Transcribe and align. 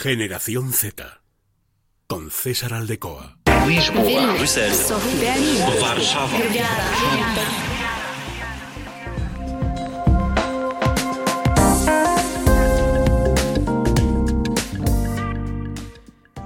Generación 0.00 0.72
Z. 0.72 1.22
Con 2.06 2.30
César 2.30 2.72
Aldecoa. 2.72 3.38
Lisboa, 3.66 4.36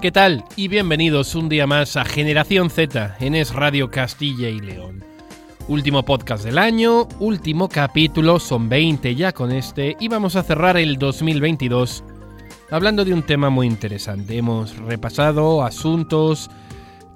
¿Qué 0.00 0.10
tal? 0.10 0.44
Y 0.56 0.68
bienvenidos 0.68 1.34
un 1.34 1.50
día 1.50 1.66
más 1.66 1.98
a 1.98 2.06
Generación 2.06 2.70
Z 2.70 3.18
en 3.20 3.34
Es 3.34 3.52
Radio 3.52 3.90
Castilla 3.90 4.48
y 4.48 4.60
León. 4.60 5.04
Último 5.68 6.06
podcast 6.06 6.42
del 6.42 6.56
año, 6.56 7.06
último 7.20 7.68
capítulo, 7.68 8.40
son 8.40 8.70
20 8.70 9.14
ya 9.14 9.32
con 9.32 9.52
este, 9.52 9.94
y 10.00 10.08
vamos 10.08 10.36
a 10.36 10.42
cerrar 10.42 10.78
el 10.78 10.96
2022 10.96 12.02
hablando 12.72 13.04
de 13.04 13.12
un 13.12 13.22
tema 13.22 13.50
muy 13.50 13.66
interesante. 13.66 14.36
Hemos 14.36 14.76
repasado 14.78 15.62
asuntos, 15.62 16.50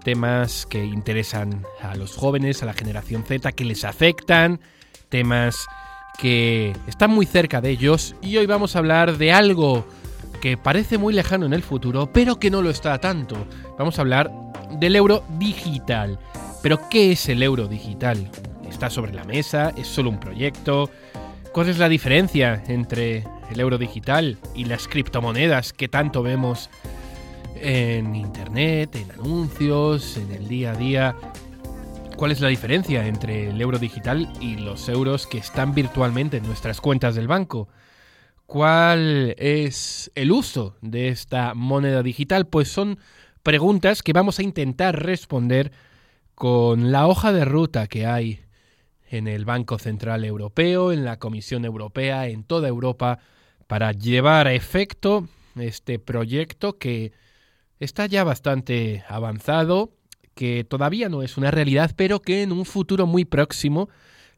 temas 0.05 0.66
que 0.66 0.84
interesan 0.84 1.65
a 1.82 1.96
los 1.96 2.15
jóvenes, 2.15 2.62
a 2.62 2.66
la 2.66 2.74
generación 2.74 3.24
Z, 3.24 3.51
que 3.52 3.65
les 3.65 3.84
afectan, 3.84 4.60
temas 5.09 5.66
que 6.19 6.77
están 6.87 7.10
muy 7.10 7.24
cerca 7.24 7.62
de 7.62 7.70
ellos, 7.70 8.15
y 8.20 8.37
hoy 8.37 8.45
vamos 8.45 8.77
a 8.77 8.80
hablar 8.80 9.16
de 9.16 9.32
algo 9.32 9.87
que 10.42 10.59
parece 10.59 10.98
muy 10.98 11.15
lejano 11.15 11.46
en 11.46 11.55
el 11.55 11.62
futuro, 11.62 12.12
pero 12.12 12.38
que 12.38 12.51
no 12.51 12.60
lo 12.60 12.68
está 12.68 12.98
tanto. 12.98 13.37
Vamos 13.79 13.98
a 13.98 14.02
hablar 14.02 14.30
del 14.79 14.95
euro 14.95 15.24
digital. 15.38 16.18
Pero 16.62 16.88
¿qué 16.91 17.12
es 17.12 17.29
el 17.30 17.43
euro 17.43 17.66
digital? 17.66 18.30
¿Está 18.68 18.91
sobre 18.91 19.15
la 19.15 19.24
mesa? 19.24 19.73
¿Es 19.77 19.87
solo 19.87 20.10
un 20.10 20.20
proyecto? 20.20 20.91
¿Cuál 21.56 21.70
es 21.70 21.78
la 21.78 21.88
diferencia 21.88 22.62
entre 22.69 23.24
el 23.51 23.60
euro 23.60 23.78
digital 23.78 24.37
y 24.55 24.66
las 24.66 24.88
criptomonedas 24.88 25.73
que 25.73 25.88
tanto 25.88 26.23
vemos 26.23 26.69
en 27.55 28.15
internet, 28.15 28.95
en 28.95 29.10
anuncios, 29.12 30.18
en 30.18 30.32
el 30.32 30.49
día 30.49 30.73
a 30.73 30.77
día? 30.77 31.16
¿Cuál 32.15 32.32
es 32.32 32.43
la 32.43 32.49
diferencia 32.49 33.07
entre 33.07 33.49
el 33.49 33.59
euro 33.59 33.79
digital 33.79 34.30
y 34.38 34.57
los 34.57 34.87
euros 34.90 35.27
que 35.27 35.38
están 35.38 35.74
virtualmente 35.74 36.37
en 36.37 36.43
nuestras 36.43 36.82
cuentas 36.82 37.15
del 37.15 37.27
banco? 37.27 37.68
¿Cuál 38.45 39.34
es 39.38 40.12
el 40.15 40.32
uso 40.32 40.77
de 40.82 41.09
esta 41.09 41.54
moneda 41.54 42.02
digital? 42.02 42.49
Pues 42.49 42.68
son 42.68 42.99
preguntas 43.43 44.02
que 44.02 44.12
vamos 44.12 44.38
a 44.40 44.43
intentar 44.43 45.02
responder 45.02 45.73
con 46.34 46.93
la 46.93 47.07
hoja 47.07 47.32
de 47.32 47.46
ruta 47.46 47.87
que 47.87 48.04
hay 48.04 48.46
en 49.09 49.29
el 49.29 49.45
Banco 49.45 49.79
Central 49.79 50.24
Europeo, 50.24 50.93
en 50.93 51.04
la 51.04 51.18
Comisión 51.18 51.65
Europea, 51.65 52.26
en 52.29 52.45
toda 52.45 52.68
Europa, 52.68 53.18
para 53.66 53.93
llevar 53.93 54.46
a 54.46 54.54
efecto 54.54 55.29
este 55.57 55.99
proyecto 55.99 56.79
que 56.79 57.12
está 57.79 58.07
ya 58.07 58.24
bastante 58.24 59.04
avanzado, 59.09 59.93
que 60.34 60.65
todavía 60.65 61.09
no 61.09 61.23
es 61.23 61.37
una 61.37 61.51
realidad, 61.51 61.93
pero 61.96 62.21
que 62.21 62.43
en 62.43 62.52
un 62.52 62.65
futuro 62.65 63.07
muy 63.07 63.24
próximo 63.24 63.88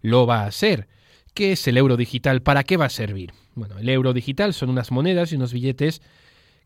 lo 0.01 0.27
va 0.27 0.45
a 0.45 0.51
ser. 0.53 0.89
¿Qué 1.35 1.53
es 1.53 1.67
el 1.69 1.77
euro 1.77 1.97
digital? 1.97 2.43
¿Para 2.43 2.65
qué 2.65 2.77
va 2.77 2.87
a 2.87 2.91
servir? 2.91 3.33
Bueno, 3.55 3.79
el 3.79 3.89
euro 3.89 4.13
digital 4.13 4.55
son 4.55 4.71
unas 4.71 4.91
monedas 4.91 5.33
y 5.33 5.37
unos 5.37 5.53
billetes 5.53 6.03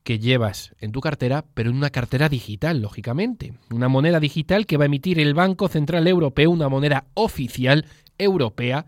que 0.04 0.18
llevas 0.18 0.74
en 0.80 0.92
tu 0.92 1.00
cartera, 1.00 1.44
pero 1.54 1.70
en 1.70 1.76
una 1.76 1.90
cartera 1.90 2.28
digital, 2.28 2.80
lógicamente. 2.82 3.54
Una 3.70 3.88
moneda 3.88 4.20
digital 4.20 4.66
que 4.66 4.76
va 4.76 4.84
a 4.84 4.86
emitir 4.86 5.20
el 5.20 5.34
Banco 5.34 5.68
Central 5.68 6.06
Europeo, 6.08 6.50
una 6.50 6.68
moneda 6.68 7.06
oficial 7.14 7.86
europea, 8.18 8.86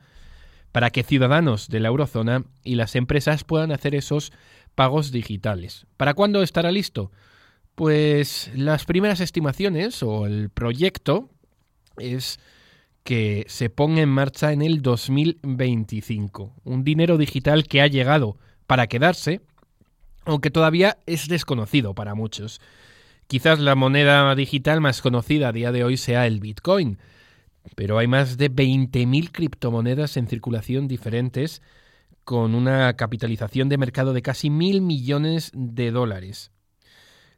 para 0.72 0.90
que 0.90 1.04
ciudadanos 1.04 1.68
de 1.68 1.80
la 1.80 1.88
eurozona 1.88 2.44
y 2.64 2.74
las 2.74 2.96
empresas 2.96 3.44
puedan 3.44 3.70
hacer 3.70 3.94
esos 3.94 4.32
pagos 4.74 5.12
digitales. 5.12 5.86
¿Para 5.96 6.14
cuándo 6.14 6.42
estará 6.42 6.72
listo? 6.72 7.12
Pues 7.76 8.50
las 8.56 8.84
primeras 8.84 9.20
estimaciones 9.20 10.02
o 10.02 10.26
el 10.26 10.50
proyecto 10.50 11.30
es 11.96 12.40
que 13.04 13.44
se 13.48 13.70
ponga 13.70 14.02
en 14.02 14.08
marcha 14.08 14.52
en 14.52 14.62
el 14.62 14.82
2025. 14.82 16.54
Un 16.64 16.82
dinero 16.82 17.18
digital 17.18 17.68
que 17.68 17.82
ha 17.82 17.86
llegado 17.86 18.36
para 18.66 18.86
quedarse, 18.86 19.42
aunque 20.24 20.50
todavía 20.50 20.98
es 21.06 21.28
desconocido 21.28 21.94
para 21.94 22.14
muchos. 22.14 22.60
Quizás 23.26 23.58
la 23.58 23.74
moneda 23.74 24.34
digital 24.34 24.80
más 24.80 25.00
conocida 25.00 25.48
a 25.48 25.52
día 25.52 25.72
de 25.72 25.84
hoy 25.84 25.96
sea 25.96 26.26
el 26.26 26.40
Bitcoin, 26.40 26.98
pero 27.74 27.98
hay 27.98 28.06
más 28.06 28.36
de 28.36 28.50
20.000 28.50 29.30
criptomonedas 29.32 30.16
en 30.16 30.28
circulación 30.28 30.88
diferentes 30.88 31.62
con 32.24 32.54
una 32.54 32.94
capitalización 32.94 33.68
de 33.68 33.78
mercado 33.78 34.12
de 34.12 34.22
casi 34.22 34.50
mil 34.50 34.80
millones 34.80 35.50
de 35.54 35.90
dólares. 35.90 36.50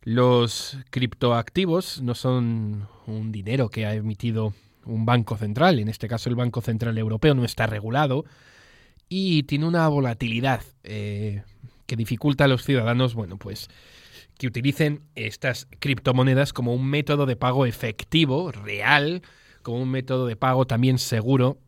Los 0.03 0.79
criptoactivos 0.91 2.01
no 2.01 2.15
son 2.15 2.89
un 3.07 3.33
dinero 3.33 3.69
que 3.69 3.87
ha 3.87 3.95
emitido 3.95 4.55
un 4.85 5.05
banco 5.05 5.37
central, 5.37 5.81
en 5.81 5.89
este 5.89 6.07
caso 6.07 6.29
el 6.29 6.37
Banco 6.37 6.61
Central 6.61 6.97
Europeo 6.97 7.35
no 7.35 7.45
está 7.45 7.67
regulado 7.67 8.25
y 9.09 9.43
tiene 9.45 9.67
una 9.67 9.89
volatilidad 9.89 10.63
eh, 10.85 11.43
que 11.87 11.97
dificulta 11.97 12.45
a 12.45 12.49
los 12.49 12.65
ciudadanos, 12.65 13.15
bueno, 13.15 13.39
pues 13.39 13.69
que 14.39 14.47
utilicen 14.47 15.03
estas 15.15 15.67
criptomonedas 15.79 16.53
como 16.53 16.75
un 16.75 16.87
método 16.87 17.27
de 17.27 17.37
pago 17.37 17.67
efectivo, 17.67 18.53
real, 18.53 19.23
como 19.63 19.81
un 19.83 19.91
método 19.91 20.27
de 20.27 20.37
pago 20.37 20.67
también 20.67 20.99
seguro 20.99 21.59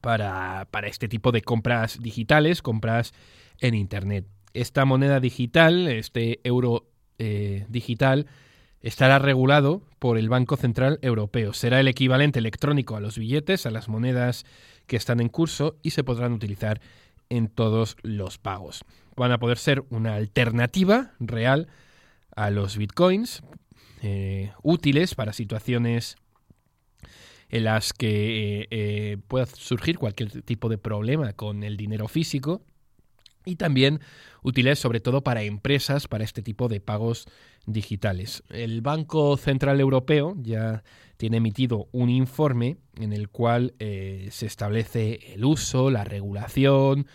para, 0.00 0.66
para 0.70 0.88
este 0.88 1.08
tipo 1.08 1.32
de 1.32 1.42
compras 1.42 2.00
digitales, 2.02 2.62
compras 2.62 3.12
en 3.60 3.74
Internet. 3.74 4.26
Esta 4.52 4.84
moneda 4.84 5.20
digital, 5.20 5.88
este 5.88 6.40
euro 6.44 6.86
eh, 7.18 7.66
digital, 7.68 8.26
estará 8.80 9.18
regulado 9.18 9.82
por 9.98 10.18
el 10.18 10.28
Banco 10.28 10.56
Central 10.56 10.98
Europeo. 11.00 11.54
Será 11.54 11.80
el 11.80 11.88
equivalente 11.88 12.38
electrónico 12.38 12.96
a 12.96 13.00
los 13.00 13.16
billetes, 13.16 13.66
a 13.66 13.70
las 13.70 13.88
monedas 13.88 14.44
que 14.86 14.96
están 14.96 15.20
en 15.20 15.28
curso 15.28 15.76
y 15.82 15.90
se 15.90 16.04
podrán 16.04 16.32
utilizar 16.32 16.80
en 17.28 17.48
todos 17.48 17.96
los 18.02 18.38
pagos. 18.38 18.84
Van 19.16 19.32
a 19.32 19.38
poder 19.38 19.58
ser 19.58 19.84
una 19.90 20.14
alternativa 20.14 21.12
real 21.20 21.68
a 22.34 22.50
los 22.50 22.76
bitcoins, 22.76 23.42
eh, 24.02 24.52
útiles 24.62 25.14
para 25.14 25.32
situaciones 25.32 26.16
en 27.48 27.64
las 27.64 27.92
que 27.92 28.62
eh, 28.62 28.68
eh, 28.70 29.16
pueda 29.28 29.46
surgir 29.46 29.98
cualquier 29.98 30.42
tipo 30.42 30.68
de 30.68 30.78
problema 30.78 31.32
con 31.32 31.62
el 31.62 31.76
dinero 31.76 32.08
físico 32.08 32.62
y 33.44 33.56
también 33.56 34.00
útiles 34.42 34.78
sobre 34.78 35.00
todo 35.00 35.22
para 35.22 35.42
empresas 35.42 36.08
para 36.08 36.24
este 36.24 36.42
tipo 36.42 36.68
de 36.68 36.80
pagos 36.80 37.26
digitales. 37.66 38.42
El 38.50 38.80
Banco 38.80 39.36
Central 39.36 39.80
Europeo 39.80 40.34
ya 40.40 40.82
tiene 41.16 41.38
emitido 41.38 41.88
un 41.92 42.10
informe 42.10 42.76
en 42.96 43.12
el 43.12 43.28
cual 43.28 43.74
eh, 43.78 44.28
se 44.30 44.46
establece 44.46 45.34
el 45.34 45.44
uso, 45.44 45.90
la 45.90 46.04
regulación, 46.04 47.06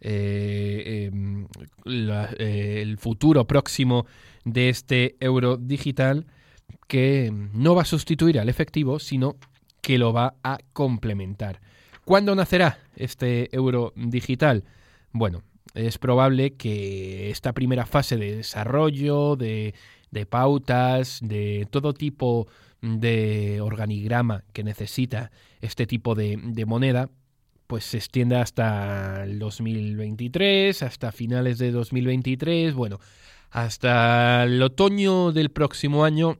em, 0.00 1.46
el 1.84 2.98
futuro 2.98 3.46
próximo 3.46 4.06
de 4.44 4.68
este 4.68 5.16
euro 5.20 5.56
digital 5.56 6.26
que 6.86 7.32
no 7.52 7.74
va 7.74 7.82
a 7.82 7.86
sustituir 7.86 8.38
al 8.38 8.48
efectivo, 8.48 8.98
sino 8.98 9.36
que 9.80 9.98
lo 9.98 10.12
va 10.12 10.34
a 10.42 10.58
complementar. 10.72 11.60
¿Cuándo 12.04 12.34
nacerá 12.34 12.78
este 12.94 13.54
euro 13.54 13.92
digital? 13.96 14.64
Bueno, 15.12 15.42
es 15.74 15.98
probable 15.98 16.54
que 16.54 17.30
esta 17.30 17.52
primera 17.52 17.86
fase 17.86 18.16
de 18.16 18.36
desarrollo, 18.36 19.36
de, 19.36 19.74
pautas, 20.28 21.20
de 21.22 21.66
todo 21.70 21.92
tipo 21.92 22.46
de 22.80 23.60
organigrama 23.60 24.44
que 24.52 24.64
necesita 24.64 25.30
este 25.60 25.86
tipo 25.86 26.14
de, 26.14 26.38
de, 26.42 26.66
moneda, 26.66 27.10
pues 27.66 27.84
se 27.84 27.98
extienda 27.98 28.40
hasta 28.40 29.24
el 29.24 29.38
2023, 29.38 30.82
hasta 30.82 31.12
finales 31.12 31.58
de 31.58 31.72
2023, 31.72 32.74
bueno, 32.74 32.98
hasta 33.50 34.44
el 34.44 34.62
otoño 34.62 35.32
del 35.32 35.50
próximo 35.50 36.04
año 36.04 36.38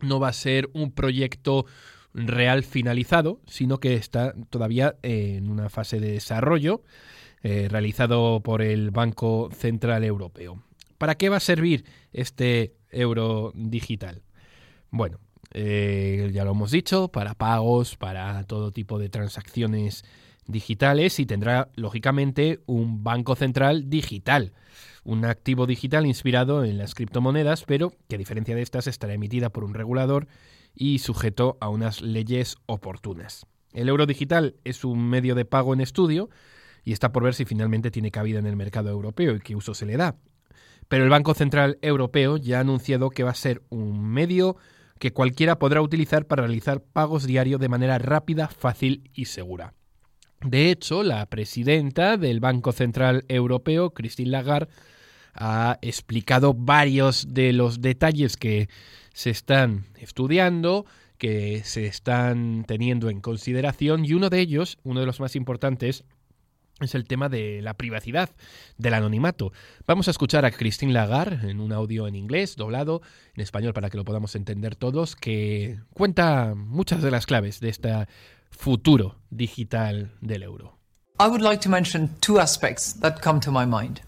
no 0.00 0.20
va 0.20 0.28
a 0.28 0.32
ser 0.32 0.68
un 0.74 0.92
proyecto 0.92 1.66
real 2.12 2.64
finalizado, 2.64 3.40
sino 3.46 3.78
que 3.78 3.94
está 3.94 4.34
todavía 4.50 4.96
en 5.02 5.50
una 5.50 5.68
fase 5.68 6.00
de 6.00 6.12
desarrollo 6.12 6.82
eh, 7.48 7.68
realizado 7.68 8.40
por 8.40 8.60
el 8.60 8.90
Banco 8.90 9.50
Central 9.52 10.02
Europeo. 10.02 10.64
¿Para 10.98 11.14
qué 11.14 11.28
va 11.28 11.36
a 11.36 11.40
servir 11.40 11.84
este 12.12 12.74
euro 12.90 13.52
digital? 13.54 14.24
Bueno, 14.90 15.20
eh, 15.52 16.32
ya 16.34 16.44
lo 16.44 16.50
hemos 16.50 16.72
dicho, 16.72 17.06
para 17.06 17.34
pagos, 17.34 17.94
para 17.94 18.42
todo 18.48 18.72
tipo 18.72 18.98
de 18.98 19.10
transacciones 19.10 20.04
digitales 20.48 21.20
y 21.20 21.26
tendrá 21.26 21.68
lógicamente 21.76 22.58
un 22.66 23.04
banco 23.04 23.36
central 23.36 23.88
digital, 23.88 24.52
un 25.04 25.24
activo 25.24 25.68
digital 25.68 26.04
inspirado 26.04 26.64
en 26.64 26.78
las 26.78 26.96
criptomonedas, 26.96 27.62
pero 27.62 27.92
que 28.08 28.16
a 28.16 28.18
diferencia 28.18 28.56
de 28.56 28.62
estas 28.62 28.88
estará 28.88 29.14
emitida 29.14 29.50
por 29.50 29.62
un 29.62 29.74
regulador 29.74 30.26
y 30.74 30.98
sujeto 30.98 31.58
a 31.60 31.68
unas 31.68 32.02
leyes 32.02 32.56
oportunas. 32.66 33.46
El 33.72 33.88
euro 33.88 34.04
digital 34.04 34.56
es 34.64 34.84
un 34.84 35.08
medio 35.08 35.36
de 35.36 35.44
pago 35.44 35.74
en 35.74 35.80
estudio 35.80 36.28
y 36.86 36.92
está 36.92 37.10
por 37.10 37.24
ver 37.24 37.34
si 37.34 37.44
finalmente 37.44 37.90
tiene 37.90 38.12
cabida 38.12 38.38
en 38.38 38.46
el 38.46 38.54
mercado 38.54 38.90
europeo 38.90 39.34
y 39.34 39.40
qué 39.40 39.56
uso 39.56 39.74
se 39.74 39.86
le 39.86 39.96
da. 39.96 40.14
Pero 40.86 41.02
el 41.02 41.10
Banco 41.10 41.34
Central 41.34 41.78
Europeo 41.82 42.36
ya 42.36 42.58
ha 42.58 42.60
anunciado 42.60 43.10
que 43.10 43.24
va 43.24 43.32
a 43.32 43.34
ser 43.34 43.64
un 43.70 44.08
medio 44.08 44.56
que 45.00 45.12
cualquiera 45.12 45.58
podrá 45.58 45.82
utilizar 45.82 46.26
para 46.26 46.44
realizar 46.44 46.80
pagos 46.80 47.26
diarios 47.26 47.60
de 47.60 47.68
manera 47.68 47.98
rápida, 47.98 48.46
fácil 48.46 49.10
y 49.14 49.24
segura. 49.24 49.74
De 50.42 50.70
hecho, 50.70 51.02
la 51.02 51.26
presidenta 51.26 52.16
del 52.16 52.38
Banco 52.38 52.70
Central 52.70 53.24
Europeo, 53.26 53.90
Christine 53.90 54.30
Lagarde, 54.30 54.72
ha 55.34 55.78
explicado 55.82 56.54
varios 56.54 57.34
de 57.34 57.52
los 57.52 57.80
detalles 57.80 58.36
que 58.36 58.68
se 59.12 59.30
están 59.30 59.86
estudiando, 59.98 60.86
que 61.18 61.62
se 61.64 61.86
están 61.86 62.64
teniendo 62.64 63.10
en 63.10 63.20
consideración 63.20 64.04
y 64.04 64.12
uno 64.12 64.30
de 64.30 64.38
ellos, 64.38 64.78
uno 64.84 65.00
de 65.00 65.06
los 65.06 65.18
más 65.18 65.34
importantes, 65.34 66.04
es 66.80 66.94
el 66.94 67.06
tema 67.06 67.28
de 67.28 67.62
la 67.62 67.74
privacidad, 67.74 68.30
del 68.76 68.94
anonimato. 68.94 69.52
Vamos 69.86 70.08
a 70.08 70.10
escuchar 70.10 70.44
a 70.44 70.50
Christine 70.50 70.92
Lagarde 70.92 71.50
en 71.50 71.60
un 71.60 71.72
audio 71.72 72.06
en 72.06 72.14
inglés, 72.14 72.56
doblado 72.56 73.02
en 73.34 73.42
español 73.42 73.72
para 73.72 73.88
que 73.88 73.96
lo 73.96 74.04
podamos 74.04 74.34
entender 74.34 74.76
todos, 74.76 75.16
que 75.16 75.78
cuenta 75.94 76.54
muchas 76.54 77.02
de 77.02 77.10
las 77.10 77.26
claves 77.26 77.60
de 77.60 77.70
este 77.70 77.92
futuro 78.50 79.16
digital 79.30 80.12
del 80.20 80.42
euro. 80.42 80.78
I 81.18 81.28
would 81.28 81.40
like 81.40 81.62
to 81.62 81.70
mention 81.70 82.10
two 82.20 82.38
aspects 82.38 82.92
that 83.00 83.22
come 83.22 83.40
to 83.40 83.50
my 83.50 83.64
mind. 83.64 84.02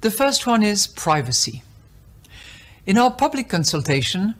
The 0.00 0.10
first 0.10 0.46
one 0.46 0.62
is 0.62 0.86
privacy. 0.86 1.62
In 2.86 2.98
our 2.98 3.16
public 3.16 3.48
consultation, 3.48 4.36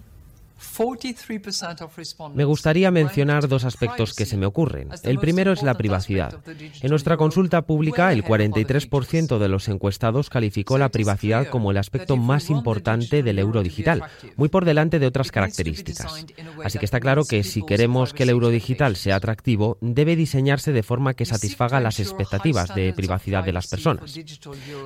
me 2.34 2.44
gustaría 2.44 2.90
mencionar 2.90 3.49
dos 3.49 3.64
aspectos 3.64 4.14
que 4.14 4.26
se 4.26 4.37
me 4.37 4.46
ocurren. 4.46 4.88
El 5.02 5.19
primero 5.19 5.52
es 5.52 5.62
la 5.62 5.75
privacidad. 5.75 6.34
En 6.82 6.90
nuestra 6.90 7.16
consulta 7.16 7.62
pública, 7.62 8.12
el 8.12 8.25
43% 8.25 9.38
de 9.38 9.49
los 9.49 9.69
encuestados 9.69 10.31
calificó 10.31 10.78
la 10.78 10.88
privacidad 10.88 11.49
como 11.49 11.70
el 11.70 11.76
aspecto 11.76 12.16
más 12.16 12.50
importante 12.50 13.22
del 13.22 13.38
euro 13.38 13.62
digital, 13.62 14.02
muy 14.37 14.49
por 14.49 14.64
delante 14.64 14.99
de 14.99 15.06
otras 15.06 15.31
características. 15.31 16.26
Así 16.64 16.78
que 16.78 16.84
está 16.84 17.00
claro 17.00 17.25
que 17.25 17.44
si 17.44 17.64
queremos 17.64 18.12
que 18.12 18.25
el 18.25 18.31
euro 18.31 18.49
digital 18.49 18.96
sea 18.96 19.16
atractivo, 19.16 19.78
debe 19.81 20.16
diseñarse 20.16 20.72
de 20.72 20.82
forma 20.82 21.14
que 21.14 21.26
satisfaga 21.26 21.81
las 21.81 22.00
expectativas 22.00 22.75
de 22.75 22.93
privacidad 22.93 23.44
de 23.44 23.52
las 23.52 23.69
personas. 23.69 24.19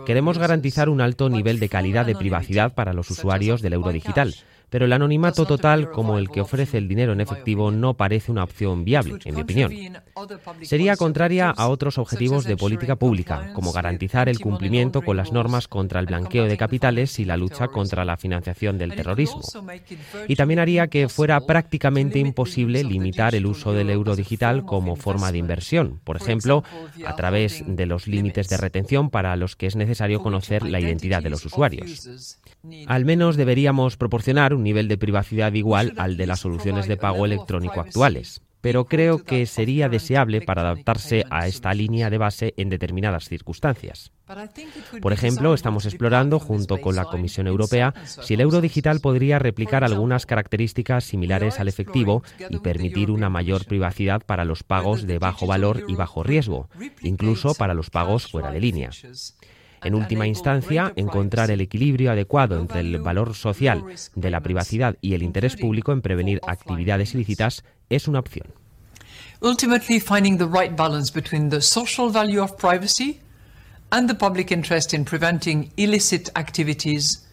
Queremos 0.06 0.38
garantizar 0.38 0.88
un 0.88 1.00
alto 1.00 1.30
nivel 1.30 1.58
de 1.60 1.68
calidad 1.68 2.06
de 2.06 2.14
privacidad 2.14 2.74
para 2.74 2.92
los 2.92 3.10
usuarios 3.10 3.62
del 3.62 3.72
euro 3.72 3.92
digital 3.92 4.34
pero 4.72 4.86
el 4.86 4.92
anonimato 4.94 5.44
total 5.44 5.90
como 5.90 6.16
el 6.16 6.30
que 6.30 6.40
ofrece 6.40 6.78
el 6.78 6.88
dinero 6.88 7.12
en 7.12 7.20
efectivo 7.20 7.70
no 7.70 7.92
parece 7.92 8.32
una 8.32 8.42
opción 8.42 8.86
viable, 8.86 9.18
en 9.26 9.34
mi 9.34 9.42
opinión. 9.42 9.70
Sería 10.62 10.96
contraria 10.96 11.50
a 11.50 11.68
otros 11.68 11.98
objetivos 11.98 12.44
de 12.44 12.56
política 12.56 12.96
pública, 12.96 13.52
como 13.52 13.72
garantizar 13.72 14.30
el 14.30 14.40
cumplimiento 14.40 15.02
con 15.02 15.18
las 15.18 15.30
normas 15.30 15.68
contra 15.68 16.00
el 16.00 16.06
blanqueo 16.06 16.46
de 16.46 16.56
capitales 16.56 17.18
y 17.18 17.26
la 17.26 17.36
lucha 17.36 17.68
contra 17.68 18.06
la 18.06 18.16
financiación 18.16 18.78
del 18.78 18.94
terrorismo. 18.94 19.42
Y 20.26 20.36
también 20.36 20.58
haría 20.58 20.86
que 20.86 21.10
fuera 21.10 21.40
prácticamente 21.40 22.18
imposible 22.18 22.82
limitar 22.82 23.34
el 23.34 23.44
uso 23.44 23.74
del 23.74 23.90
euro 23.90 24.16
digital 24.16 24.64
como 24.64 24.96
forma 24.96 25.32
de 25.32 25.38
inversión, 25.38 26.00
por 26.02 26.16
ejemplo, 26.16 26.64
a 27.04 27.14
través 27.14 27.62
de 27.66 27.84
los 27.84 28.06
límites 28.06 28.48
de 28.48 28.56
retención 28.56 29.10
para 29.10 29.36
los 29.36 29.54
que 29.54 29.66
es 29.66 29.76
necesario 29.76 30.22
conocer 30.22 30.62
la 30.62 30.80
identidad 30.80 31.22
de 31.22 31.28
los 31.28 31.44
usuarios. 31.44 32.38
Al 32.86 33.04
menos 33.04 33.36
deberíamos 33.36 33.98
proporcionar 33.98 34.54
un 34.62 34.64
nivel 34.64 34.86
de 34.86 34.96
privacidad 34.96 35.52
igual 35.54 35.92
al 35.96 36.16
de 36.16 36.26
las 36.28 36.38
soluciones 36.38 36.86
de 36.86 36.96
pago 36.96 37.26
electrónico 37.26 37.80
actuales, 37.80 38.42
pero 38.60 38.84
creo 38.84 39.24
que 39.24 39.44
sería 39.46 39.88
deseable 39.88 40.40
para 40.40 40.62
adaptarse 40.62 41.24
a 41.30 41.48
esta 41.48 41.74
línea 41.74 42.10
de 42.10 42.18
base 42.18 42.54
en 42.56 42.68
determinadas 42.68 43.28
circunstancias. 43.28 44.12
Por 45.02 45.12
ejemplo, 45.12 45.52
estamos 45.52 45.84
explorando, 45.84 46.38
junto 46.38 46.80
con 46.80 46.94
la 46.94 47.06
Comisión 47.06 47.48
Europea, 47.48 47.92
si 48.04 48.34
el 48.34 48.40
euro 48.40 48.60
digital 48.60 49.00
podría 49.00 49.40
replicar 49.40 49.82
algunas 49.82 50.26
características 50.26 51.02
similares 51.02 51.58
al 51.58 51.66
efectivo 51.66 52.22
y 52.50 52.60
permitir 52.60 53.10
una 53.10 53.28
mayor 53.28 53.66
privacidad 53.66 54.22
para 54.24 54.44
los 54.44 54.62
pagos 54.62 55.08
de 55.08 55.18
bajo 55.18 55.48
valor 55.48 55.82
y 55.88 55.96
bajo 55.96 56.22
riesgo, 56.22 56.68
incluso 57.02 57.54
para 57.56 57.74
los 57.74 57.90
pagos 57.90 58.30
fuera 58.30 58.52
de 58.52 58.60
línea. 58.60 58.90
En 59.84 59.94
última 59.94 60.26
instancia, 60.26 60.92
encontrar 60.96 61.50
el 61.50 61.60
equilibrio 61.60 62.12
adecuado 62.12 62.58
entre 62.58 62.80
el 62.80 62.98
valor 62.98 63.34
social 63.34 63.84
de 64.14 64.30
la 64.30 64.40
privacidad 64.40 64.96
y 65.00 65.14
el 65.14 65.22
interés 65.22 65.56
público 65.56 65.92
en 65.92 66.02
prevenir 66.02 66.40
actividades 66.46 67.14
ilícitas 67.14 67.64
es 67.88 68.06
una 68.06 68.20
opción. 68.20 68.46
Ultimately, 69.40 69.98
finding 69.98 70.38
the 70.38 70.46
right 70.46 70.76
balance 70.76 71.12
between 71.12 71.50
the 71.50 71.60
social 71.60 72.10
value 72.10 72.40
of 72.40 72.56
privacy 72.56 73.20
and 73.90 74.08
the 74.08 74.14
public 74.14 74.52
interest 74.52 74.94
in 74.94 75.04
preventing 75.04 75.72
illicit 75.76 76.30
activities 76.36 77.28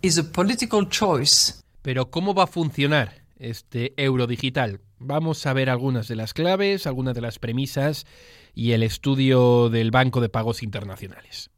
is 0.00 0.18
a 0.18 0.24
political 0.24 0.88
choice. 0.88 1.54
Pero 1.82 2.10
¿cómo 2.10 2.34
va 2.34 2.44
a 2.44 2.46
funcionar 2.46 3.22
este 3.38 3.92
euro 3.96 4.26
digital? 4.26 4.80
Vamos 4.98 5.44
a 5.46 5.52
ver 5.52 5.68
algunas 5.68 6.08
de 6.08 6.16
las 6.16 6.32
claves, 6.32 6.86
algunas 6.86 7.14
de 7.14 7.20
las 7.20 7.38
premisas 7.38 8.06
y 8.54 8.72
el 8.72 8.82
estudio 8.82 9.68
del 9.68 9.90
Banco 9.90 10.20
de 10.20 10.28
Pagos 10.28 10.62
Internacionales. 10.62 11.50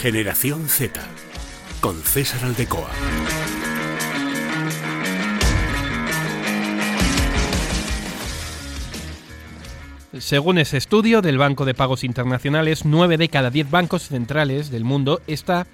Generación 0.00 0.68
Z 0.68 1.00
con 1.80 2.00
César 2.02 2.44
Aldecoa. 2.44 2.90
Según 10.18 10.58
ese 10.58 10.76
estudio 10.76 11.22
del 11.22 11.38
Banco 11.38 11.64
de 11.64 11.72
Pagos 11.72 12.04
Internacionales, 12.04 12.84
9 12.84 13.16
de 13.16 13.28
cada 13.30 13.50
10 13.50 13.70
bancos 13.70 14.02
centrales 14.02 14.70
del 14.70 14.84
mundo 14.84 15.22
está 15.26 15.66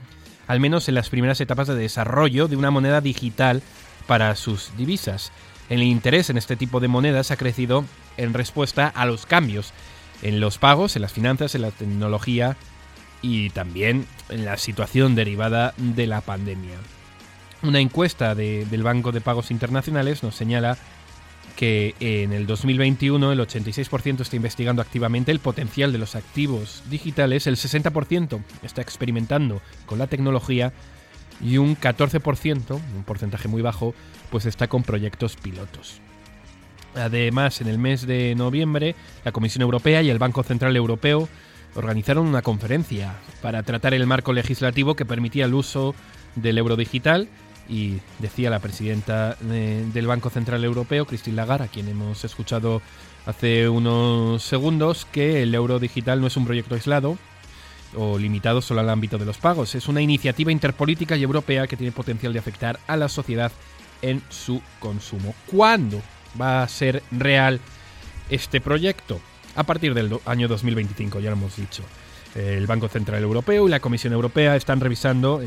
al 0.46 0.60
menos 0.60 0.88
en 0.88 0.94
las 0.94 1.10
primeras 1.10 1.40
etapas 1.40 1.66
de 1.66 1.74
desarrollo 1.74 2.46
de 2.46 2.56
una 2.56 2.70
moneda 2.70 3.00
digital 3.00 3.60
para 4.06 4.34
sus 4.36 4.70
divisas. 4.76 5.32
El 5.68 5.82
interés 5.82 6.30
en 6.30 6.38
este 6.38 6.54
tipo 6.54 6.78
de 6.78 6.88
monedas 6.88 7.32
ha 7.32 7.36
crecido 7.36 7.84
en 8.16 8.34
respuesta 8.34 8.86
a 8.86 9.04
los 9.04 9.26
cambios 9.26 9.72
en 10.22 10.38
los 10.38 10.58
pagos, 10.58 10.94
en 10.94 11.02
las 11.02 11.12
finanzas, 11.12 11.54
en 11.54 11.62
la 11.62 11.72
tecnología 11.72 12.56
y 13.22 13.50
también 13.50 14.06
en 14.28 14.44
la 14.44 14.56
situación 14.56 15.14
derivada 15.14 15.74
de 15.78 16.06
la 16.06 16.20
pandemia. 16.20 16.76
Una 17.62 17.78
encuesta 17.78 18.34
del 18.34 18.82
Banco 18.82 19.12
de 19.12 19.20
Pagos 19.20 19.52
Internacionales 19.52 20.22
nos 20.24 20.34
señala 20.34 20.76
que 21.56 21.94
en 22.00 22.32
el 22.32 22.46
2021 22.46 23.30
el 23.30 23.38
86% 23.38 24.20
está 24.20 24.36
investigando 24.36 24.82
activamente 24.82 25.30
el 25.30 25.38
potencial 25.38 25.92
de 25.92 25.98
los 25.98 26.16
activos 26.16 26.82
digitales, 26.90 27.46
el 27.46 27.56
60% 27.56 28.42
está 28.62 28.82
experimentando 28.82 29.62
con 29.86 29.98
la 29.98 30.08
tecnología 30.08 30.72
y 31.40 31.58
un 31.58 31.76
14%, 31.76 32.80
un 32.96 33.04
porcentaje 33.04 33.48
muy 33.48 33.62
bajo, 33.62 33.94
pues 34.30 34.46
está 34.46 34.66
con 34.66 34.82
proyectos 34.82 35.36
pilotos. 35.36 36.00
Además, 36.94 37.60
en 37.60 37.68
el 37.68 37.78
mes 37.78 38.06
de 38.06 38.34
noviembre, 38.34 38.94
la 39.24 39.32
Comisión 39.32 39.62
Europea 39.62 40.02
y 40.02 40.10
el 40.10 40.18
Banco 40.18 40.42
Central 40.42 40.76
Europeo 40.76 41.28
organizaron 41.74 42.26
una 42.26 42.42
conferencia 42.42 43.14
para 43.40 43.62
tratar 43.62 43.94
el 43.94 44.06
marco 44.06 44.32
legislativo 44.32 44.94
que 44.94 45.04
permitía 45.04 45.46
el 45.46 45.54
uso 45.54 45.94
del 46.34 46.58
euro 46.58 46.76
digital 46.76 47.28
y 47.68 47.98
decía 48.18 48.50
la 48.50 48.58
presidenta 48.58 49.36
del 49.40 50.06
Banco 50.06 50.30
Central 50.30 50.64
Europeo, 50.64 51.06
Christine 51.06 51.36
Lagarde, 51.36 51.64
a 51.64 51.68
quien 51.68 51.88
hemos 51.88 52.24
escuchado 52.24 52.82
hace 53.24 53.68
unos 53.68 54.42
segundos, 54.42 55.06
que 55.06 55.42
el 55.42 55.54
euro 55.54 55.78
digital 55.78 56.20
no 56.20 56.26
es 56.26 56.36
un 56.36 56.44
proyecto 56.44 56.74
aislado 56.74 57.16
o 57.96 58.18
limitado 58.18 58.62
solo 58.62 58.80
al 58.80 58.90
ámbito 58.90 59.18
de 59.18 59.26
los 59.26 59.38
pagos, 59.38 59.74
es 59.74 59.86
una 59.88 60.00
iniciativa 60.00 60.50
interpolítica 60.50 61.16
y 61.16 61.22
europea 61.22 61.66
que 61.66 61.76
tiene 61.76 61.92
potencial 61.92 62.32
de 62.32 62.38
afectar 62.38 62.80
a 62.86 62.96
la 62.96 63.08
sociedad 63.08 63.52
en 64.00 64.22
su 64.28 64.60
consumo. 64.80 65.34
¿Cuándo 65.46 66.02
va 66.40 66.62
a 66.62 66.68
ser 66.68 67.02
real 67.10 67.60
este 68.28 68.60
proyecto? 68.60 69.20
A 69.54 69.62
partir 69.64 69.94
del 69.94 70.18
año 70.24 70.48
2025, 70.48 71.20
ya 71.20 71.30
lo 71.30 71.36
hemos 71.36 71.56
dicho. 71.56 71.82
El 72.34 72.66
Banco 72.66 72.88
Central 72.88 73.22
Europeo 73.22 73.68
y 73.68 73.70
la 73.70 73.80
Comisión 73.80 74.12
Europea 74.12 74.56
están 74.56 74.80
revisando 74.80 75.42
eh, 75.42 75.46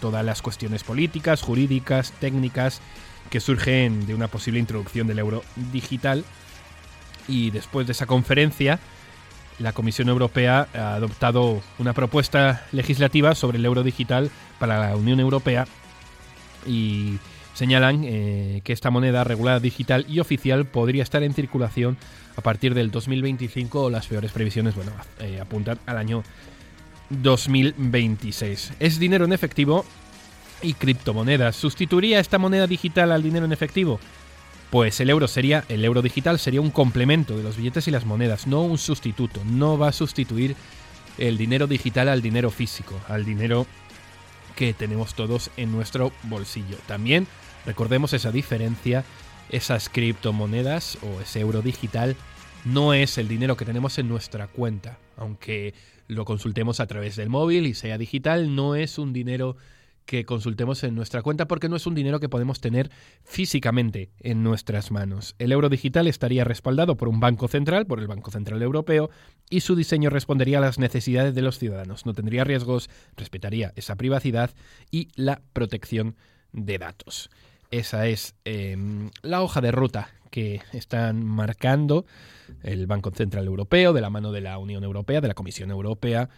todas 0.00 0.24
las 0.24 0.42
cuestiones 0.42 0.84
políticas, 0.84 1.42
jurídicas, 1.42 2.12
técnicas 2.12 2.80
que 3.30 3.40
surgen 3.40 4.06
de 4.06 4.14
una 4.14 4.28
posible 4.28 4.60
introducción 4.60 5.06
del 5.06 5.18
euro 5.18 5.42
digital. 5.72 6.24
Y 7.28 7.50
después 7.50 7.86
de 7.86 7.92
esa 7.92 8.06
conferencia, 8.06 8.78
la 9.58 9.72
Comisión 9.72 10.08
Europea 10.08 10.68
ha 10.74 10.94
adoptado 10.94 11.62
una 11.78 11.92
propuesta 11.92 12.66
legislativa 12.72 13.34
sobre 13.34 13.58
el 13.58 13.64
euro 13.64 13.82
digital 13.82 14.30
para 14.58 14.78
la 14.78 14.96
Unión 14.96 15.18
Europea 15.18 15.66
y 16.66 17.18
señalan 17.56 18.02
eh, 18.04 18.60
que 18.64 18.74
esta 18.74 18.90
moneda 18.90 19.24
regulada 19.24 19.60
digital 19.60 20.04
y 20.08 20.20
oficial 20.20 20.66
podría 20.66 21.02
estar 21.02 21.22
en 21.22 21.32
circulación 21.32 21.96
a 22.36 22.42
partir 22.42 22.74
del 22.74 22.90
2025 22.90 23.88
las 23.88 24.06
peores 24.06 24.30
previsiones 24.30 24.74
bueno, 24.74 24.92
eh, 25.20 25.40
apuntan 25.40 25.78
al 25.86 25.96
año 25.96 26.22
2026. 27.08 28.74
Es 28.78 28.98
dinero 28.98 29.24
en 29.24 29.32
efectivo 29.32 29.86
y 30.60 30.74
criptomonedas. 30.74 31.56
¿Sustituiría 31.56 32.20
esta 32.20 32.36
moneda 32.38 32.66
digital 32.66 33.10
al 33.10 33.22
dinero 33.22 33.46
en 33.46 33.52
efectivo? 33.52 33.98
pues 34.70 34.98
el 35.00 35.10
euro 35.10 35.28
sería, 35.28 35.64
el 35.68 35.84
euro 35.84 36.02
digital 36.02 36.38
sería 36.38 36.60
un 36.60 36.70
complemento 36.70 37.36
de 37.36 37.42
los 37.42 37.56
billetes 37.56 37.86
y 37.86 37.90
las 37.90 38.04
monedas, 38.04 38.46
no 38.46 38.62
un 38.62 38.78
sustituto. 38.78 39.40
No 39.44 39.78
va 39.78 39.88
a 39.88 39.92
sustituir 39.92 40.56
el 41.18 41.38
dinero 41.38 41.66
digital 41.66 42.08
al 42.08 42.20
dinero 42.20 42.50
físico, 42.50 43.00
al 43.08 43.24
dinero 43.24 43.66
que 44.56 44.74
tenemos 44.74 45.14
todos 45.14 45.50
en 45.56 45.70
nuestro 45.70 46.12
bolsillo. 46.24 46.76
También 46.86 47.26
recordemos 47.66 48.12
esa 48.12 48.32
diferencia, 48.32 49.04
esas 49.50 49.88
criptomonedas 49.88 50.98
o 51.02 51.20
ese 51.20 51.40
euro 51.40 51.62
digital 51.62 52.16
no 52.64 52.94
es 52.94 53.18
el 53.18 53.28
dinero 53.28 53.56
que 53.56 53.64
tenemos 53.64 53.98
en 53.98 54.08
nuestra 54.08 54.48
cuenta, 54.48 54.98
aunque 55.16 55.74
lo 56.08 56.24
consultemos 56.24 56.80
a 56.80 56.86
través 56.86 57.16
del 57.16 57.28
móvil 57.28 57.66
y 57.66 57.74
sea 57.74 57.98
digital, 57.98 58.54
no 58.54 58.74
es 58.74 58.98
un 58.98 59.12
dinero 59.12 59.56
que 60.06 60.24
consultemos 60.24 60.82
en 60.84 60.94
nuestra 60.94 61.20
cuenta 61.22 61.48
porque 61.48 61.68
no 61.68 61.76
es 61.76 61.86
un 61.86 61.94
dinero 61.94 62.20
que 62.20 62.28
podemos 62.28 62.60
tener 62.60 62.90
físicamente 63.24 64.10
en 64.20 64.42
nuestras 64.42 64.90
manos. 64.90 65.34
El 65.38 65.52
euro 65.52 65.68
digital 65.68 66.06
estaría 66.06 66.44
respaldado 66.44 66.96
por 66.96 67.08
un 67.08 67.20
banco 67.20 67.48
central, 67.48 67.86
por 67.86 67.98
el 67.98 68.06
Banco 68.06 68.30
Central 68.30 68.62
Europeo, 68.62 69.10
y 69.50 69.60
su 69.60 69.74
diseño 69.74 70.08
respondería 70.08 70.58
a 70.58 70.60
las 70.62 70.78
necesidades 70.78 71.34
de 71.34 71.42
los 71.42 71.58
ciudadanos. 71.58 72.06
No 72.06 72.14
tendría 72.14 72.44
riesgos, 72.44 72.88
respetaría 73.16 73.72
esa 73.74 73.96
privacidad 73.96 74.52
y 74.90 75.08
la 75.16 75.42
protección 75.52 76.16
de 76.52 76.78
datos. 76.78 77.28
Esa 77.70 78.06
es 78.06 78.34
em, 78.44 79.10
la 79.22 79.42
hoja 79.42 79.60
de 79.60 79.72
ruta 79.72 80.10
que 80.30 80.60
están 80.72 81.24
marcando 81.24 82.06
el 82.62 82.86
Banco 82.86 83.10
Central 83.10 83.46
Europeo 83.46 83.92
de 83.92 84.00
la 84.00 84.10
mano 84.10 84.32
de 84.32 84.40
la 84.40 84.58
Unión 84.58 84.84
Europea, 84.84 85.20
de 85.20 85.28
la 85.28 85.34
Comisión 85.34 85.70
Europea 85.70 86.28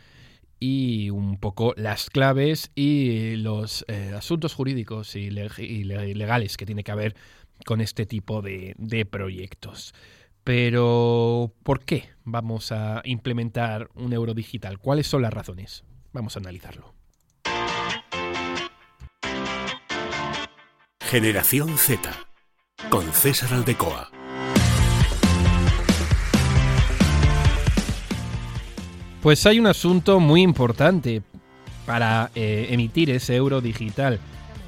y 0.61 1.11
un 1.11 1.39
poco 1.39 1.75
las 1.77 2.11
claves 2.11 2.71
y 2.75 3.37
los 3.37 3.85
eh, 3.89 4.13
asuntos 4.17 4.55
jurídicos 4.55 5.15
y, 5.17 5.31
legales 5.31 6.57
que 6.57 6.67
tiene 6.67 6.85
que 6.85 6.93
haber 6.93 7.15
con 7.65 7.81
este 7.81 8.07
tipo 8.07 8.43
de, 8.43 8.75
de 8.79 9.05
proyectos. 9.05 9.95
Pero, 10.45 11.53
¿por 11.63 11.85
qué 11.85 12.09
vamos 12.25 12.73
a 12.73 13.03
implementar 13.05 13.91
un 13.95 14.13
euro 14.13 14.33
digital? 14.33 14.79
¿Cuáles 14.79 15.07
son 15.07 15.23
las 15.23 15.33
razones? 15.33 15.85
Vamos 16.13 16.37
a 16.37 16.41
analizarlo. 16.41 16.98
Generación 21.09 21.79
Z 21.79 22.03
con 22.91 23.03
César 23.15 23.55
Aldecoa. 23.55 24.11
Pues 29.23 29.47
hay 29.47 29.59
un 29.59 29.69
asunto 29.69 30.21
muy 30.21 30.43
importante 30.43 31.23
para 31.87 32.31
eh, 32.35 32.67
emitir 32.73 33.09
ese 33.09 33.37
euro 33.37 33.63
digital. 33.63 34.21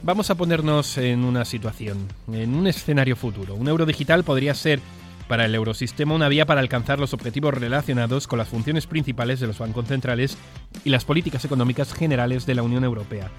Vamos 0.03 0.31
a 0.31 0.35
ponernos 0.35 0.97
en 0.97 1.25
una 1.25 1.45
situación, 1.45 2.09
en 2.33 2.55
un 2.55 2.67
escenario 2.67 3.17
futuro. 3.17 3.55
Un 3.55 3.69
euro 3.69 3.85
digital 3.85 4.25
podría 4.25 4.55
ser 4.55 4.81
para 5.29 5.45
el 5.45 5.55
eurosistema 5.55 6.15
una 6.15 6.31
vía 6.31 6.47
para 6.47 6.63
alcanzar 6.63 6.99
los 6.99 7.13
objetivos 7.13 7.53
relacionados 7.53 8.27
con 8.27 8.39
las 8.39 8.49
funciones 8.49 8.87
principales 8.87 9.41
de 9.41 9.47
los 9.47 9.59
bancos 9.59 9.89
centrales 9.89 10.39
y 10.87 10.89
las 10.89 11.05
políticas 11.05 11.45
económicas 11.45 11.93
generales 11.93 12.47
de 12.47 12.55
la 12.55 12.63
Unión 12.63 12.85
Europea. 12.85 13.31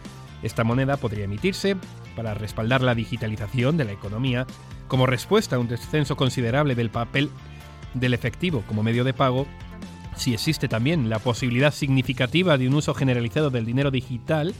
Esta 0.43 0.63
moneda 0.63 0.97
podría 0.97 1.25
emitirse 1.25 1.77
para 2.15 2.33
respaldar 2.33 2.81
la 2.81 2.95
digitalización 2.95 3.77
de 3.77 3.85
la 3.85 3.91
economía 3.91 4.45
como 4.87 5.05
respuesta 5.05 5.55
a 5.55 5.59
un 5.59 5.67
descenso 5.67 6.15
considerable 6.15 6.75
del 6.75 6.89
papel 6.89 7.29
del 7.93 8.13
efectivo 8.13 8.63
como 8.67 8.83
medio 8.83 9.03
de 9.03 9.13
pago 9.13 9.47
si 10.15 10.33
existe 10.33 10.67
también 10.67 11.09
la 11.09 11.19
posibilidad 11.19 11.73
significativa 11.73 12.57
de 12.57 12.67
un 12.67 12.75
uso 12.75 12.93
generalizado 12.93 13.49
del 13.49 13.65
dinero 13.65 13.91
digital 13.91 14.53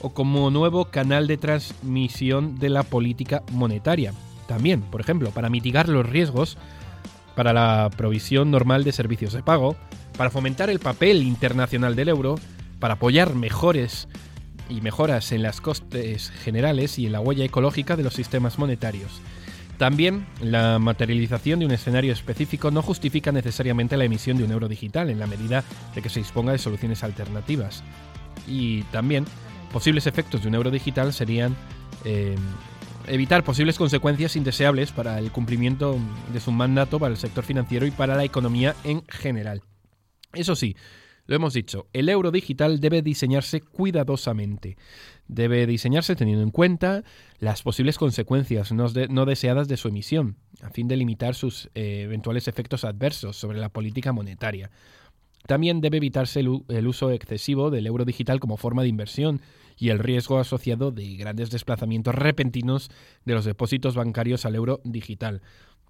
o 0.00 0.10
como 0.10 0.50
nuevo 0.50 0.86
canal 0.86 1.26
de 1.26 1.36
transmisión 1.36 2.58
de 2.58 2.68
la 2.68 2.82
política 2.82 3.42
monetaria. 3.52 4.12
También, 4.46 4.82
por 4.82 5.00
ejemplo, 5.00 5.30
para 5.30 5.50
mitigar 5.50 5.88
los 5.88 6.08
riesgos 6.08 6.56
para 7.34 7.52
la 7.52 7.90
provisión 7.96 8.50
normal 8.50 8.82
de 8.82 8.92
servicios 8.92 9.32
de 9.32 9.42
pago, 9.42 9.76
para 10.16 10.30
fomentar 10.30 10.70
el 10.70 10.80
papel 10.80 11.22
internacional 11.22 11.94
del 11.94 12.08
euro, 12.08 12.36
para 12.80 12.94
apoyar 12.94 13.34
mejores 13.34 14.08
y 14.68 14.80
mejoras 14.80 15.32
en 15.32 15.42
las 15.42 15.60
costes 15.60 16.30
generales 16.30 16.98
y 16.98 17.06
en 17.06 17.12
la 17.12 17.20
huella 17.20 17.44
ecológica 17.44 17.96
de 17.96 18.02
los 18.02 18.14
sistemas 18.14 18.58
monetarios. 18.58 19.20
También, 19.78 20.26
la 20.40 20.80
materialización 20.80 21.60
de 21.60 21.66
un 21.66 21.70
escenario 21.70 22.12
específico 22.12 22.72
no 22.72 22.82
justifica 22.82 23.30
necesariamente 23.30 23.96
la 23.96 24.04
emisión 24.04 24.36
de 24.36 24.42
un 24.42 24.50
euro 24.50 24.66
digital 24.66 25.08
en 25.08 25.20
la 25.20 25.28
medida 25.28 25.62
de 25.94 26.02
que 26.02 26.08
se 26.08 26.18
disponga 26.18 26.50
de 26.50 26.58
soluciones 26.58 27.04
alternativas. 27.04 27.84
Y 28.48 28.82
también, 28.84 29.24
posibles 29.72 30.08
efectos 30.08 30.42
de 30.42 30.48
un 30.48 30.56
euro 30.56 30.72
digital 30.72 31.12
serían 31.12 31.54
eh, 32.04 32.34
evitar 33.06 33.44
posibles 33.44 33.78
consecuencias 33.78 34.34
indeseables 34.34 34.90
para 34.90 35.20
el 35.20 35.30
cumplimiento 35.30 35.96
de 36.32 36.40
su 36.40 36.50
mandato 36.50 36.98
para 36.98 37.12
el 37.12 37.18
sector 37.18 37.44
financiero 37.44 37.86
y 37.86 37.92
para 37.92 38.16
la 38.16 38.24
economía 38.24 38.74
en 38.82 39.04
general. 39.06 39.62
Eso 40.32 40.56
sí, 40.56 40.76
lo 41.28 41.36
hemos 41.36 41.52
dicho, 41.52 41.88
el 41.92 42.08
euro 42.08 42.30
digital 42.30 42.80
debe 42.80 43.02
diseñarse 43.02 43.60
cuidadosamente. 43.60 44.78
Debe 45.26 45.66
diseñarse 45.66 46.16
teniendo 46.16 46.42
en 46.42 46.50
cuenta 46.50 47.04
las 47.38 47.62
posibles 47.62 47.98
consecuencias 47.98 48.72
no, 48.72 49.26
deseadas 49.26 49.68
de 49.68 49.76
su 49.76 49.88
emisión, 49.88 50.36
a 50.62 50.70
fin 50.70 50.88
de 50.88 50.96
limitar 50.96 51.34
sus 51.34 51.68
eh, 51.74 52.00
eventuales 52.04 52.48
efectos 52.48 52.86
adversos 52.86 53.36
sobre 53.36 53.58
la 53.58 53.68
política 53.68 54.10
monetaria. 54.10 54.70
También 55.46 55.82
debe 55.82 55.98
evitarse 55.98 56.40
el, 56.40 56.86
uso 56.86 57.10
excesivo 57.10 57.70
del 57.70 57.86
euro 57.86 58.06
digital 58.06 58.40
como 58.40 58.56
forma 58.56 58.80
de 58.80 58.88
inversión 58.88 59.42
y 59.76 59.90
el 59.90 59.98
riesgo 59.98 60.38
asociado 60.38 60.92
de 60.92 61.14
grandes 61.16 61.50
desplazamientos 61.50 62.14
repentinos 62.14 62.90
de 63.26 63.34
los 63.34 63.44
depósitos 63.44 63.94
bancarios 63.94 64.46
al 64.46 64.54
euro 64.54 64.80
digital. 64.82 65.42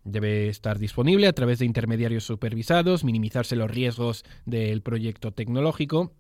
Debe 0.05 0.49
estar 0.49 0.79
disponible 0.79 1.27
a 1.27 1.33
través 1.33 1.59
de 1.59 1.67
intermediarios 1.67 2.25
supervisados, 2.25 3.05
minimizarse 3.05 3.57
los 3.57 3.71
riesgos 3.71 4.25
del 4.47 4.83
proyecto 4.83 5.33
tecnológico 5.33 6.13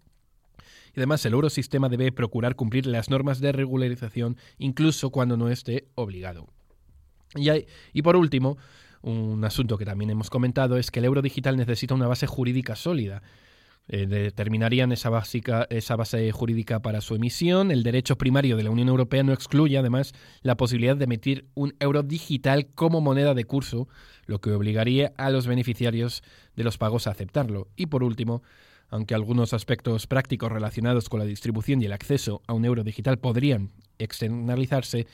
y 0.94 1.00
además 1.00 1.24
el 1.26 1.34
eurosistema 1.34 1.88
debe 1.88 2.12
procurar 2.12 2.56
cumplir 2.56 2.86
las 2.86 3.10
normas 3.10 3.40
de 3.40 3.52
regularización 3.52 4.36
incluso 4.58 5.10
cuando 5.10 5.36
no 5.36 5.48
esté 5.48 5.88
obligado. 5.94 6.48
Y, 7.34 7.48
y, 7.92 8.02
por 8.02 8.16
último, 8.16 8.56
un 9.02 9.44
asunto 9.44 9.78
que 9.78 9.84
también 9.84 10.10
hemos 10.10 10.30
comentado 10.30 10.76
es 10.76 10.90
que 10.90 11.00
el 11.00 11.04
euro 11.04 11.22
digital 11.22 11.56
necesita 11.56 11.94
una 11.94 12.08
base 12.08 12.26
jurídica 12.26 12.74
sólida. 12.74 13.22
Eh, 13.90 14.06
determinarían 14.06 14.92
esa, 14.92 15.08
básica, 15.08 15.66
esa 15.70 15.96
base 15.96 16.30
jurídica 16.30 16.80
para 16.80 17.00
su 17.00 17.14
emisión. 17.14 17.70
El 17.70 17.82
derecho 17.82 18.18
primario 18.18 18.56
de 18.58 18.62
la 18.62 18.70
Unión 18.70 18.88
Europea 18.88 19.22
no 19.22 19.32
excluye, 19.32 19.78
además, 19.78 20.12
la 20.42 20.58
posibilidad 20.58 20.94
de 20.94 21.04
emitir 21.04 21.46
un 21.54 21.74
euro 21.80 22.02
digital 22.02 22.66
como 22.74 23.00
moneda 23.00 23.32
de 23.32 23.44
curso, 23.44 23.88
lo 24.26 24.42
que 24.42 24.50
obligaría 24.50 25.12
a 25.16 25.30
los 25.30 25.46
beneficiarios 25.46 26.22
de 26.54 26.64
los 26.64 26.76
pagos 26.76 27.06
a 27.06 27.12
aceptarlo. 27.12 27.68
Y 27.76 27.86
por 27.86 28.04
último, 28.04 28.42
aunque 28.90 29.14
algunos 29.14 29.54
aspectos 29.54 30.06
prácticos 30.06 30.52
relacionados 30.52 31.08
con 31.08 31.20
la 31.20 31.26
distribución 31.26 31.80
y 31.80 31.86
el 31.86 31.92
acceso 31.92 32.42
a 32.46 32.52
un 32.52 32.66
euro 32.66 32.84
digital 32.84 33.18
podrían 33.18 33.70
externalizarse, 33.98 35.06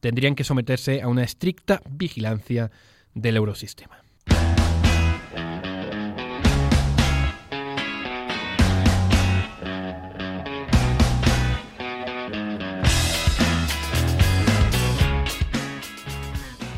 tendrían 0.00 0.34
que 0.34 0.44
someterse 0.44 1.02
a 1.02 1.08
una 1.08 1.24
estricta 1.24 1.82
vigilancia 1.90 2.70
del 3.14 3.36
eurosistema. 3.36 4.03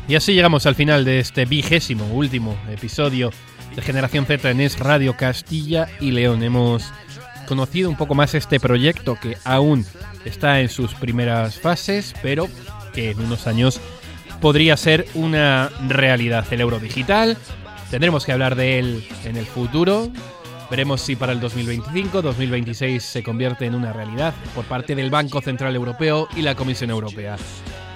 Y 0.07 0.15
así 0.15 0.33
llegamos 0.33 0.65
al 0.65 0.75
final 0.75 1.03
de 1.03 1.19
este 1.19 1.43
vigésimo 1.43 2.05
último 2.05 2.57
episodio 2.69 3.29
de 3.75 3.81
Generación 3.81 4.25
Z 4.25 4.49
en 4.49 4.69
Radio 4.79 5.17
Castilla 5.17 5.89
y 5.99 6.11
León. 6.11 6.43
Hemos 6.43 6.93
conocido 7.45 7.89
un 7.89 7.97
poco 7.97 8.15
más 8.15 8.33
este 8.33 8.57
proyecto 8.57 9.17
que 9.21 9.37
aún 9.43 9.85
está 10.23 10.61
en 10.61 10.69
sus 10.69 10.93
primeras 10.93 11.59
fases, 11.59 12.13
pero 12.21 12.47
que 12.93 13.11
en 13.11 13.19
unos 13.19 13.47
años 13.47 13.81
podría 14.39 14.77
ser 14.77 15.05
una 15.13 15.71
realidad. 15.89 16.45
El 16.51 16.61
euro 16.61 16.79
digital, 16.79 17.35
tendremos 17.91 18.25
que 18.25 18.31
hablar 18.31 18.55
de 18.55 18.79
él 18.79 19.05
en 19.25 19.35
el 19.35 19.45
futuro. 19.45 20.09
Veremos 20.71 21.01
si 21.01 21.17
para 21.17 21.33
el 21.33 21.41
2025, 21.41 22.21
2026 22.21 23.03
se 23.03 23.23
convierte 23.23 23.65
en 23.65 23.75
una 23.75 23.91
realidad 23.91 24.33
por 24.55 24.63
parte 24.63 24.95
del 24.95 25.09
Banco 25.09 25.41
Central 25.41 25.75
Europeo 25.75 26.29
y 26.33 26.43
la 26.43 26.55
Comisión 26.55 26.91
Europea. 26.91 27.35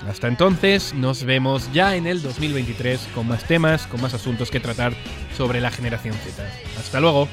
Hasta 0.10 0.28
entonces, 0.28 0.94
nos 0.94 1.24
vemos 1.24 1.72
ya 1.74 1.96
en 1.96 2.08
el 2.08 2.22
2023 2.22 3.10
con 3.14 3.28
más 3.28 3.44
temas, 3.46 3.88
con 3.88 4.02
más 4.02 4.14
asuntos 4.14 4.50
que 4.50 4.60
tratar 4.60 4.94
sobre 5.38 5.62
la 5.62 5.72
generación 5.72 6.16
Z. 6.16 6.44
Hasta 6.80 7.00
luego. 7.00 7.28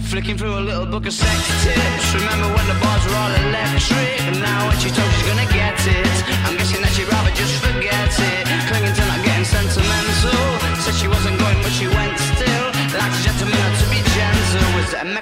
Flicking 0.00 0.38
through 0.38 0.56
a 0.56 0.60
little 0.60 0.86
book 0.86 1.04
of 1.06 1.12
sex 1.12 1.30
tips. 1.62 2.14
Remember 2.14 2.48
when 2.54 2.66
the 2.68 2.78
bars 2.80 3.04
were 3.04 3.16
all 3.16 3.34
electric? 3.48 4.20
And 4.22 4.40
now 4.40 4.68
when 4.68 4.78
she 4.78 4.88
told 4.90 5.10
she's 5.12 5.26
gonna 5.26 5.44
get 5.52 5.74
it, 5.86 6.06
I'm 6.46 6.56
guessing 6.56 6.80
that 6.80 6.92
she'd 6.92 7.08
rather 7.10 7.30
just 7.32 7.60
forget 7.60 7.95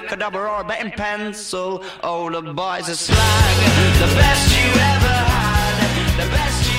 abracadabra 0.05 0.51
or 0.51 0.61
a 0.61 0.63
betting 0.63 0.91
pencil. 0.91 1.83
Oh, 2.03 2.29
the 2.29 2.53
boy's 2.53 2.89
are 2.89 2.95
slag. 2.95 3.57
The 3.99 4.15
best 4.15 4.55
you 4.55 4.69
ever 4.69 5.15
had. 5.33 6.23
The 6.23 6.29
best 6.29 6.69
you 6.69 6.74